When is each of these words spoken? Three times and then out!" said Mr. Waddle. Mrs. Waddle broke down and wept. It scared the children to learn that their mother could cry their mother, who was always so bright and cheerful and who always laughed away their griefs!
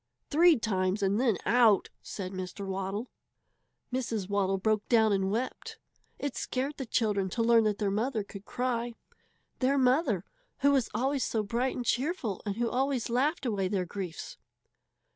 Three 0.31 0.57
times 0.57 1.03
and 1.03 1.21
then 1.21 1.37
out!" 1.45 1.89
said 2.01 2.31
Mr. 2.31 2.65
Waddle. 2.65 3.11
Mrs. 3.93 4.27
Waddle 4.27 4.57
broke 4.57 4.89
down 4.89 5.13
and 5.13 5.29
wept. 5.29 5.77
It 6.17 6.35
scared 6.35 6.77
the 6.77 6.87
children 6.87 7.29
to 7.29 7.43
learn 7.43 7.65
that 7.65 7.77
their 7.77 7.91
mother 7.91 8.23
could 8.23 8.43
cry 8.43 8.95
their 9.59 9.77
mother, 9.77 10.25
who 10.61 10.71
was 10.71 10.89
always 10.95 11.23
so 11.23 11.43
bright 11.43 11.75
and 11.75 11.85
cheerful 11.85 12.41
and 12.47 12.55
who 12.55 12.67
always 12.67 13.11
laughed 13.11 13.45
away 13.45 13.67
their 13.67 13.85
griefs! 13.85 14.37